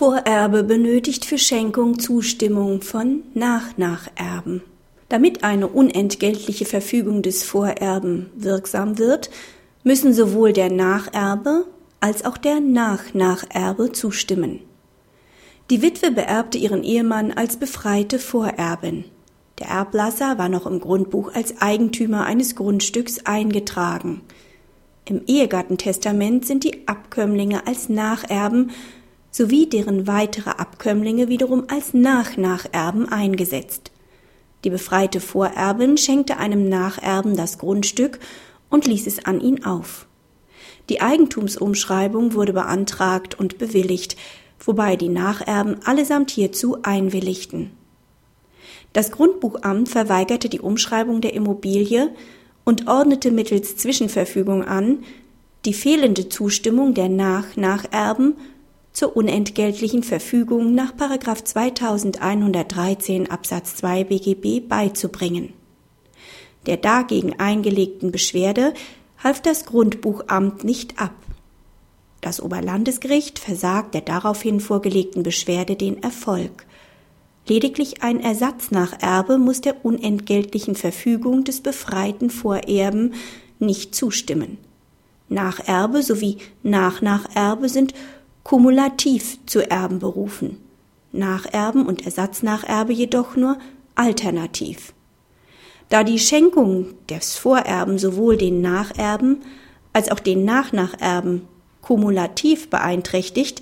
Vorerbe 0.00 0.64
benötigt 0.64 1.26
für 1.26 1.36
Schenkung 1.36 1.98
Zustimmung 1.98 2.80
von 2.80 3.22
Nachnacherben. 3.34 4.62
Damit 5.10 5.44
eine 5.44 5.68
unentgeltliche 5.68 6.64
Verfügung 6.64 7.20
des 7.20 7.42
Vorerben 7.42 8.30
wirksam 8.34 8.96
wird, 8.96 9.28
müssen 9.84 10.14
sowohl 10.14 10.54
der 10.54 10.70
Nacherbe 10.70 11.66
als 12.00 12.24
auch 12.24 12.38
der 12.38 12.60
Nachnacherbe 12.60 13.92
zustimmen. 13.92 14.60
Die 15.68 15.82
Witwe 15.82 16.10
beerbte 16.12 16.56
ihren 16.56 16.82
Ehemann 16.82 17.32
als 17.32 17.58
befreite 17.58 18.18
Vorerbin. 18.18 19.04
Der 19.58 19.66
Erblasser 19.66 20.38
war 20.38 20.48
noch 20.48 20.64
im 20.64 20.80
Grundbuch 20.80 21.34
als 21.34 21.60
Eigentümer 21.60 22.24
eines 22.24 22.56
Grundstücks 22.56 23.26
eingetragen. 23.26 24.22
Im 25.04 25.20
Ehegattentestament 25.26 26.46
sind 26.46 26.64
die 26.64 26.88
Abkömmlinge 26.88 27.66
als 27.66 27.90
Nacherben 27.90 28.70
sowie 29.30 29.66
deren 29.66 30.06
weitere 30.06 30.50
Abkömmlinge 30.50 31.28
wiederum 31.28 31.64
als 31.68 31.94
Nachnacherben 31.94 33.08
eingesetzt. 33.08 33.90
Die 34.64 34.70
befreite 34.70 35.20
Vorerbin 35.20 35.96
schenkte 35.96 36.36
einem 36.36 36.68
Nacherben 36.68 37.36
das 37.36 37.58
Grundstück 37.58 38.18
und 38.68 38.86
ließ 38.86 39.06
es 39.06 39.24
an 39.24 39.40
ihn 39.40 39.64
auf. 39.64 40.06
Die 40.88 41.00
Eigentumsumschreibung 41.00 42.34
wurde 42.34 42.52
beantragt 42.52 43.38
und 43.38 43.58
bewilligt, 43.58 44.16
wobei 44.58 44.96
die 44.96 45.08
Nacherben 45.08 45.76
allesamt 45.84 46.30
hierzu 46.30 46.78
einwilligten. 46.82 47.70
Das 48.92 49.12
Grundbuchamt 49.12 49.88
verweigerte 49.88 50.48
die 50.48 50.60
Umschreibung 50.60 51.20
der 51.20 51.32
Immobilie 51.32 52.12
und 52.64 52.88
ordnete 52.88 53.30
mittels 53.30 53.76
Zwischenverfügung 53.76 54.64
an, 54.64 55.04
die 55.64 55.74
fehlende 55.74 56.28
Zustimmung 56.28 56.94
der 56.94 57.08
Nach-Nacherben 57.08 58.34
zur 58.92 59.16
unentgeltlichen 59.16 60.02
Verfügung 60.02 60.74
nach 60.74 60.92
2113 60.96 63.30
Absatz 63.30 63.76
2 63.76 64.04
BGB 64.04 64.68
beizubringen. 64.68 65.54
Der 66.66 66.76
dagegen 66.76 67.38
eingelegten 67.38 68.12
Beschwerde 68.12 68.74
half 69.18 69.40
das 69.40 69.64
Grundbuchamt 69.64 70.64
nicht 70.64 71.00
ab. 71.00 71.14
Das 72.20 72.42
Oberlandesgericht 72.42 73.38
versagt 73.38 73.94
der 73.94 74.02
daraufhin 74.02 74.60
vorgelegten 74.60 75.22
Beschwerde 75.22 75.76
den 75.76 76.02
Erfolg. 76.02 76.66
Lediglich 77.48 78.02
ein 78.02 78.20
Ersatz 78.20 78.70
nach 78.70 79.00
Erbe 79.00 79.38
muss 79.38 79.62
der 79.62 79.84
unentgeltlichen 79.84 80.74
Verfügung 80.74 81.44
des 81.44 81.62
befreiten 81.62 82.28
Vorerben 82.28 83.14
nicht 83.58 83.94
zustimmen. 83.94 84.58
Nacherbe 85.28 86.02
sowie 86.02 86.38
Nachnacherbe 86.62 87.68
sind 87.68 87.94
kumulativ 88.44 89.38
zu 89.46 89.70
Erben 89.70 89.98
berufen, 89.98 90.58
Nacherben 91.12 91.86
und 91.86 92.04
Ersatznacherbe 92.04 92.92
jedoch 92.92 93.36
nur 93.36 93.56
alternativ. 93.94 94.92
Da 95.88 96.04
die 96.04 96.18
Schenkung 96.18 96.94
des 97.08 97.36
Vorerben 97.36 97.98
sowohl 97.98 98.36
den 98.36 98.60
Nacherben 98.60 99.38
als 99.92 100.10
auch 100.10 100.20
den 100.20 100.44
Nachnacherben 100.44 101.48
kumulativ 101.82 102.70
beeinträchtigt, 102.70 103.60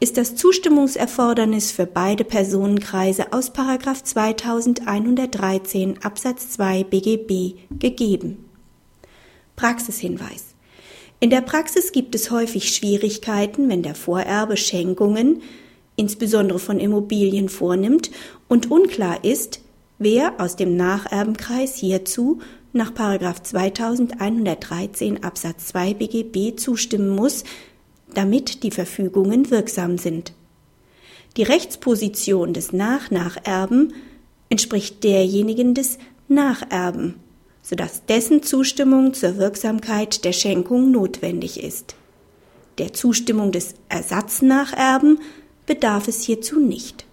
ist 0.00 0.16
das 0.16 0.34
Zustimmungserfordernis 0.34 1.70
für 1.70 1.86
beide 1.86 2.24
Personenkreise 2.24 3.32
aus 3.32 3.52
2113 3.52 6.02
Absatz 6.02 6.50
2 6.50 6.82
BGB 6.84 7.54
gegeben. 7.78 8.46
Praxishinweis 9.56 10.54
in 11.20 11.28
der 11.28 11.42
Praxis 11.42 11.92
gibt 11.92 12.14
es 12.14 12.30
häufig 12.30 12.74
Schwierigkeiten, 12.74 13.68
wenn 13.68 13.82
der 13.82 13.94
Vorerbe 13.94 14.56
Schenkungen, 14.56 15.42
insbesondere 15.94 16.58
von 16.58 16.80
Immobilien, 16.80 17.50
vornimmt 17.50 18.10
und 18.48 18.70
unklar 18.70 19.22
ist, 19.22 19.60
wer 19.98 20.40
aus 20.40 20.56
dem 20.56 20.76
Nacherbenkreis 20.76 21.76
hierzu 21.76 22.40
nach 22.72 22.94
2113 22.94 25.22
Absatz 25.22 25.66
2 25.66 25.92
BGB 25.94 26.58
zustimmen 26.58 27.10
muss, 27.10 27.44
damit 28.14 28.62
die 28.62 28.70
Verfügungen 28.70 29.50
wirksam 29.50 29.98
sind. 29.98 30.32
Die 31.36 31.42
Rechtsposition 31.42 32.54
des 32.54 32.72
Nachnacherben 32.72 33.92
entspricht 34.48 35.04
derjenigen 35.04 35.74
des 35.74 35.98
Nacherben 36.28 37.16
sodass 37.62 38.04
dessen 38.06 38.42
Zustimmung 38.42 39.14
zur 39.14 39.36
Wirksamkeit 39.36 40.24
der 40.24 40.32
Schenkung 40.32 40.90
notwendig 40.90 41.62
ist. 41.62 41.94
Der 42.78 42.92
Zustimmung 42.92 43.52
des 43.52 43.74
Ersatznacherben 43.88 45.20
bedarf 45.66 46.08
es 46.08 46.22
hierzu 46.22 46.58
nicht. 46.58 47.06